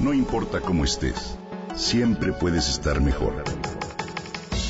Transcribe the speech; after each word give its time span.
No 0.00 0.14
importa 0.14 0.62
cómo 0.62 0.84
estés, 0.84 1.36
siempre 1.76 2.32
puedes 2.32 2.70
estar 2.70 3.02
mejor. 3.02 3.34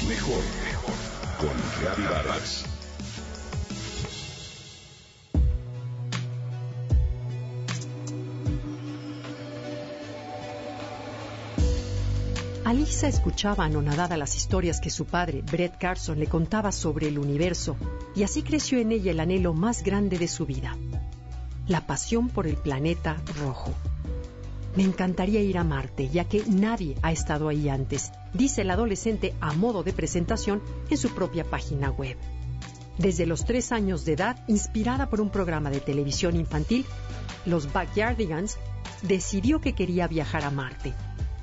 Mejor, 0.09 0.43
mejor. 0.65 0.95
Con 1.39 1.51
Reavivadas. 1.81 2.65
Alisa 12.65 13.07
escuchaba 13.07 13.67
anonadada 13.67 14.17
las 14.17 14.35
historias 14.35 14.81
que 14.81 14.91
su 14.91 15.05
padre, 15.05 15.43
Brett 15.43 15.79
Carson, 15.79 16.19
le 16.19 16.27
contaba 16.27 16.73
sobre 16.73 17.07
el 17.07 17.21
universo, 17.21 17.77
y 18.17 18.25
así 18.25 18.43
creció 18.43 18.81
en 18.81 18.91
ella 18.91 19.13
el 19.13 19.21
anhelo 19.21 19.55
más 19.55 19.85
grande 19.85 20.19
de 20.19 20.27
su 20.27 20.45
vida, 20.45 20.77
la 21.69 21.87
pasión 21.87 22.29
por 22.31 22.49
el 22.49 22.57
planeta 22.57 23.23
rojo. 23.39 23.73
Me 24.77 24.85
encantaría 24.85 25.41
ir 25.41 25.59
a 25.59 25.65
Marte, 25.65 26.09
ya 26.09 26.25
que 26.25 26.45
nadie 26.47 26.97
ha 27.03 27.11
estado 27.11 27.49
ahí 27.49 27.69
antes, 27.69 28.13
dice 28.33 28.63
el 28.63 28.71
adolescente 28.71 29.35
a 29.41 29.53
modo 29.53 29.83
de 29.83 29.93
presentación 29.93 30.63
en 30.89 30.97
su 30.97 31.11
propia 31.11 31.45
página 31.45 31.91
web. 31.91 32.17
Desde 32.97 33.27
los 33.27 33.45
tres 33.45 33.73
años 33.73 34.05
de 34.05 34.13
edad, 34.13 34.45
inspirada 34.47 35.11
por 35.11 35.21
un 35.21 35.31
programa 35.31 35.71
de 35.71 35.81
televisión 35.81 36.37
infantil, 36.37 36.85
Los 37.47 37.73
Backyardigans, 37.73 38.59
decidió 39.03 39.61
que 39.61 39.73
quería 39.73 40.07
viajar 40.07 40.45
a 40.45 40.51
Marte. 40.51 40.95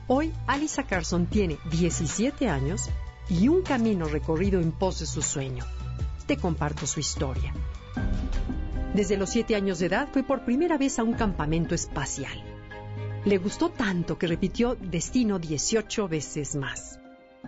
Hoy, 0.08 0.32
Alisa 0.46 0.84
Carson 0.84 1.26
tiene 1.26 1.58
17 1.72 2.48
años 2.48 2.90
y 3.30 3.50
un 3.50 3.62
camino 3.62 4.06
recorrido 4.06 4.62
en 4.62 4.72
pos 4.72 5.00
de 5.00 5.06
su 5.06 5.22
sueño. 5.22 5.66
Te 6.28 6.38
comparto 6.38 6.88
su 6.88 7.02
historia. 7.02 7.54
Desde 8.94 9.18
los 9.18 9.32
7 9.32 9.56
años 9.56 9.80
de 9.80 9.88
edad 9.88 10.08
fue 10.14 10.24
por 10.24 10.46
primera 10.46 10.78
vez 10.78 10.98
a 10.98 11.04
un 11.04 11.14
campamento 11.14 11.76
espacial. 11.76 12.57
Le 13.28 13.40
gustó 13.40 13.68
tanto 13.68 14.18
que 14.18 14.26
repitió 14.26 14.76
destino 14.76 15.38
18 15.38 16.08
veces 16.08 16.56
más. 16.56 16.98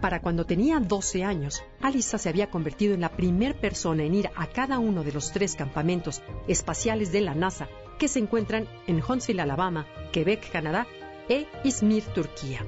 Para 0.01 0.21
cuando 0.21 0.45
tenía 0.45 0.77
12 0.77 1.23
años, 1.23 1.63
Alisa 1.79 2.17
se 2.17 2.27
había 2.27 2.49
convertido 2.49 2.93
en 2.93 2.99
la 2.99 3.15
primera 3.15 3.57
persona 3.57 4.03
en 4.03 4.13
ir 4.13 4.29
a 4.35 4.47
cada 4.47 4.77
uno 4.77 5.05
de 5.05 5.13
los 5.13 5.31
tres 5.31 5.55
campamentos 5.55 6.21
espaciales 6.49 7.13
de 7.13 7.21
la 7.21 7.33
NASA 7.33 7.69
que 7.97 8.09
se 8.09 8.19
encuentran 8.19 8.67
en 8.87 9.01
Huntsville, 9.01 9.39
Alabama, 9.39 9.87
Quebec, 10.11 10.51
Canadá 10.51 10.85
e 11.29 11.47
Izmir, 11.63 12.03
Turquía. 12.03 12.65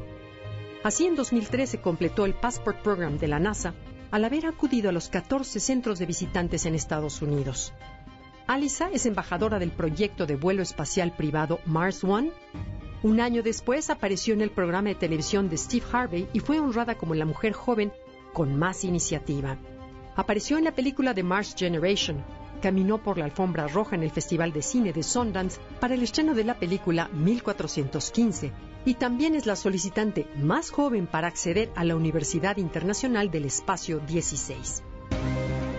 Así 0.82 1.06
en 1.06 1.18
2013 1.18 1.82
completó 1.82 2.24
el 2.26 2.34
Passport 2.34 2.82
Program 2.82 3.18
de 3.18 3.28
la 3.28 3.40
NASA 3.40 3.74
al 4.10 4.24
haber 4.24 4.46
acudido 4.46 4.88
a 4.88 4.94
los 4.94 5.10
14 5.10 5.60
centros 5.60 6.00
de 6.00 6.06
visitantes 6.06 6.66
en 6.66 6.76
Estados 6.76 7.22
Unidos. 7.22 7.74
Alisa 8.48 8.90
es 8.92 9.06
embajadora 9.06 9.60
del 9.60 9.72
proyecto 9.72 10.26
de 10.26 10.36
vuelo 10.36 10.62
espacial 10.62 11.12
privado 11.12 11.60
Mars 11.66 12.04
One. 12.04 12.32
Un 13.04 13.20
año 13.20 13.42
después 13.42 13.90
apareció 13.90 14.36
en 14.36 14.42
el 14.42 14.52
programa 14.52 14.90
de 14.90 14.96
televisión 14.96 15.50
de 15.50 15.58
Steve 15.58 15.86
Harvey 15.92 16.28
y 16.34 16.40
fue 16.40 16.60
honrada 16.60 16.96
como 16.96 17.16
la 17.16 17.26
mujer 17.26 17.54
joven 17.54 17.92
con 18.32 18.56
más 18.58 18.84
iniciativa. 18.84 19.58
Apareció 20.16 20.60
en 20.60 20.66
la 20.66 20.76
película 20.76 21.16
de 21.16 21.24
Mars 21.24 21.56
Generation, 21.58 22.24
caminó 22.62 23.02
por 23.02 23.18
la 23.18 23.26
alfombra 23.26 23.68
roja 23.68 23.96
en 23.96 24.04
el 24.04 24.12
Festival 24.12 24.54
de 24.54 24.62
Cine 24.62 24.94
de 24.94 25.02
Sundance 25.02 25.60
para 25.80 25.96
el 25.96 26.04
estreno 26.04 26.36
de 26.36 26.44
la 26.44 26.60
película 26.60 27.10
1415 27.12 28.52
y 28.86 28.94
también 28.94 29.34
es 29.34 29.48
la 29.48 29.56
solicitante 29.56 30.28
más 30.38 30.70
joven 30.70 31.08
para 31.08 31.28
acceder 31.28 31.72
a 31.76 31.84
la 31.84 31.96
Universidad 31.96 32.58
Internacional 32.58 33.32
del 33.32 33.46
Espacio 33.46 34.00
16. 34.00 34.84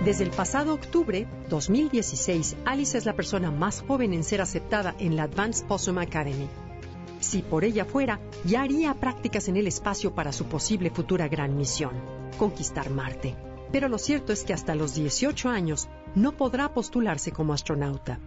Desde 0.04 0.24
el 0.24 0.30
pasado 0.30 0.74
octubre 0.74 1.28
2016, 1.48 2.56
Alice 2.64 2.98
es 2.98 3.06
la 3.06 3.14
persona 3.14 3.52
más 3.52 3.80
joven 3.86 4.12
en 4.12 4.24
ser 4.24 4.40
aceptada 4.40 4.96
en 4.98 5.14
la 5.14 5.24
Advanced 5.24 5.66
Possum 5.68 5.98
Academy. 5.98 6.48
Si 7.22 7.40
por 7.40 7.64
ella 7.64 7.84
fuera, 7.84 8.20
ya 8.44 8.62
haría 8.62 8.92
prácticas 8.94 9.46
en 9.46 9.56
el 9.56 9.68
espacio 9.68 10.12
para 10.12 10.32
su 10.32 10.46
posible 10.46 10.90
futura 10.90 11.28
gran 11.28 11.56
misión, 11.56 11.92
conquistar 12.36 12.90
Marte. 12.90 13.36
Pero 13.70 13.88
lo 13.88 13.96
cierto 13.96 14.32
es 14.32 14.42
que 14.42 14.52
hasta 14.52 14.74
los 14.74 14.96
18 14.96 15.48
años 15.48 15.88
no 16.16 16.32
podrá 16.32 16.74
postularse 16.74 17.30
como 17.30 17.54
astronauta. 17.54 18.18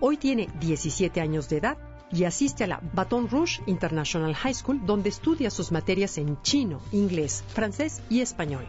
Hoy 0.00 0.16
tiene 0.16 0.48
17 0.60 1.20
años 1.20 1.48
de 1.48 1.56
edad 1.56 1.78
y 2.12 2.24
asiste 2.24 2.62
a 2.62 2.68
la 2.68 2.80
Baton 2.94 3.28
Rouge 3.28 3.60
International 3.66 4.34
High 4.34 4.54
School 4.54 4.86
donde 4.86 5.08
estudia 5.08 5.50
sus 5.50 5.72
materias 5.72 6.16
en 6.16 6.40
chino, 6.42 6.80
inglés, 6.92 7.42
francés 7.48 8.02
y 8.08 8.20
español. 8.20 8.68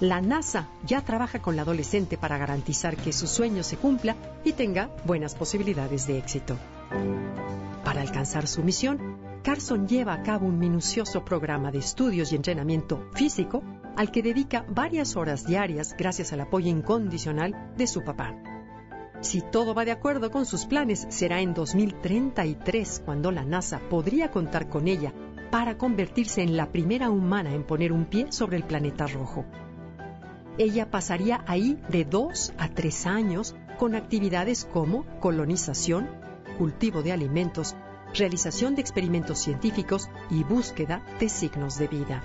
La 0.00 0.22
NASA 0.22 0.66
ya 0.86 1.02
trabaja 1.02 1.42
con 1.42 1.56
la 1.56 1.62
adolescente 1.62 2.16
para 2.16 2.38
garantizar 2.38 2.96
que 2.96 3.12
su 3.12 3.26
sueño 3.26 3.62
se 3.62 3.76
cumpla 3.76 4.16
y 4.44 4.54
tenga 4.54 4.88
buenas 5.04 5.34
posibilidades 5.34 6.06
de 6.06 6.18
éxito. 6.18 6.56
Para 7.88 8.02
alcanzar 8.02 8.46
su 8.46 8.62
misión, 8.62 9.16
Carson 9.42 9.88
lleva 9.88 10.12
a 10.12 10.22
cabo 10.22 10.46
un 10.46 10.58
minucioso 10.58 11.24
programa 11.24 11.70
de 11.70 11.78
estudios 11.78 12.30
y 12.30 12.36
entrenamiento 12.36 13.08
físico 13.14 13.62
al 13.96 14.10
que 14.10 14.22
dedica 14.22 14.66
varias 14.68 15.16
horas 15.16 15.46
diarias 15.46 15.94
gracias 15.96 16.34
al 16.34 16.42
apoyo 16.42 16.68
incondicional 16.68 17.72
de 17.78 17.86
su 17.86 18.04
papá. 18.04 18.34
Si 19.22 19.40
todo 19.40 19.72
va 19.72 19.86
de 19.86 19.92
acuerdo 19.92 20.30
con 20.30 20.44
sus 20.44 20.66
planes, 20.66 21.06
será 21.08 21.40
en 21.40 21.54
2033 21.54 23.00
cuando 23.06 23.32
la 23.32 23.46
NASA 23.46 23.80
podría 23.88 24.30
contar 24.30 24.68
con 24.68 24.86
ella 24.86 25.14
para 25.50 25.78
convertirse 25.78 26.42
en 26.42 26.58
la 26.58 26.70
primera 26.70 27.08
humana 27.08 27.54
en 27.54 27.64
poner 27.64 27.92
un 27.92 28.04
pie 28.04 28.30
sobre 28.32 28.58
el 28.58 28.64
planeta 28.64 29.06
rojo. 29.06 29.46
Ella 30.58 30.90
pasaría 30.90 31.42
ahí 31.46 31.80
de 31.88 32.04
dos 32.04 32.52
a 32.58 32.68
tres 32.68 33.06
años 33.06 33.56
con 33.78 33.94
actividades 33.94 34.66
como 34.70 35.06
colonización, 35.20 36.27
cultivo 36.58 37.02
de 37.02 37.12
alimentos, 37.12 37.76
realización 38.12 38.74
de 38.74 38.82
experimentos 38.82 39.38
científicos 39.38 40.10
y 40.28 40.44
búsqueda 40.44 41.02
de 41.20 41.28
signos 41.28 41.78
de 41.78 41.88
vida. 41.88 42.22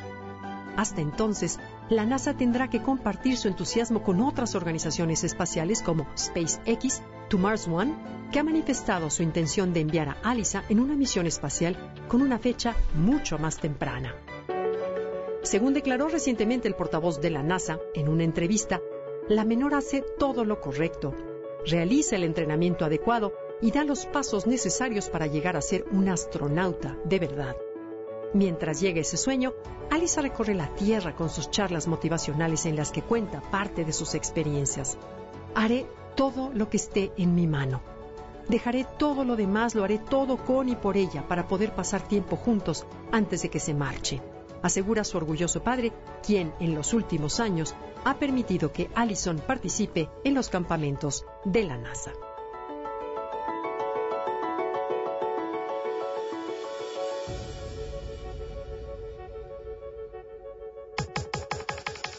Hasta 0.76 1.02
entonces, 1.02 1.60
la 1.90 2.06
NASA 2.06 2.34
tendrá 2.34 2.68
que 2.70 2.82
compartir 2.82 3.38
su 3.38 3.48
entusiasmo 3.48 4.02
con 4.02 4.22
otras 4.22 4.56
organizaciones 4.56 5.24
espaciales 5.24 5.84
como 5.84 6.08
SpaceX, 6.18 7.04
To 7.30 7.38
Mars 7.38 7.68
One, 7.68 7.94
que 8.32 8.40
ha 8.40 8.44
manifestado 8.44 9.12
su 9.12 9.22
intención 9.22 9.72
de 9.72 9.82
enviar 9.82 10.10
a 10.10 10.18
Alisa 10.24 10.64
en 10.70 10.80
una 10.80 10.96
misión 10.96 11.28
espacial 11.28 11.78
con 12.08 12.24
una 12.24 12.40
fecha 12.40 12.76
mucho 12.96 13.38
más 13.38 13.58
temprana. 13.58 14.16
Según 15.44 15.74
declaró 15.74 16.08
recientemente 16.08 16.68
el 16.68 16.76
portavoz 16.76 17.22
de 17.22 17.30
la 17.30 17.44
NASA 17.44 17.78
en 17.94 18.08
una 18.10 18.24
entrevista, 18.24 18.82
la 19.30 19.46
menor 19.46 19.76
hace 19.76 20.04
todo 20.18 20.44
lo 20.44 20.60
correcto, 20.60 21.14
realiza 21.66 22.16
el 22.16 22.24
entrenamiento 22.24 22.86
adecuado 22.86 23.34
y 23.64 23.72
da 23.72 23.86
los 23.86 24.06
pasos 24.06 24.46
necesarios 24.46 25.08
para 25.10 25.26
llegar 25.26 25.56
a 25.56 25.62
ser 25.62 25.86
un 25.90 26.10
astronauta 26.10 26.98
de 27.06 27.18
verdad. 27.18 27.56
Mientras 28.34 28.82
llega 28.82 29.00
ese 29.00 29.16
sueño, 29.16 29.54
Alisa 29.90 30.22
recorre 30.22 30.54
la 30.54 30.68
Tierra 30.76 31.16
con 31.16 31.30
sus 31.30 31.50
charlas 31.50 31.88
motivacionales 31.88 32.66
en 32.66 32.76
las 32.76 32.92
que 32.92 33.02
cuenta 33.02 33.40
parte 33.40 33.86
de 33.86 33.94
sus 33.94 34.16
experiencias. 34.16 34.98
Haré 35.56 35.86
todo 36.16 36.52
lo 36.54 36.70
que 36.70 36.76
esté 36.76 37.14
en 37.16 37.36
mi 37.36 37.48
mano. 37.48 37.80
Dejaré 38.50 38.86
todo 39.00 39.24
lo 39.24 39.38
demás, 39.38 39.76
lo 39.76 39.86
haré 39.86 39.98
todo 39.98 40.36
con 40.36 40.68
y 40.68 40.76
por 40.76 40.98
ella 40.98 41.26
para 41.26 41.48
poder 41.48 41.74
pasar 41.74 42.06
tiempo 42.06 42.36
juntos 42.36 42.86
antes 43.14 43.44
de 43.44 43.50
que 43.50 43.62
se 43.62 43.74
marche, 43.74 44.22
asegura 44.62 45.06
su 45.06 45.16
orgulloso 45.16 45.64
padre, 45.64 45.94
quien 46.22 46.54
en 46.60 46.76
los 46.76 46.94
últimos 46.94 47.40
años 47.40 47.76
ha 48.04 48.16
permitido 48.16 48.74
que 48.74 48.90
Allison 48.94 49.38
participe 49.40 50.10
en 50.26 50.34
los 50.34 50.50
campamentos 50.50 51.26
de 51.46 51.64
la 51.64 51.78
NASA. 51.78 52.12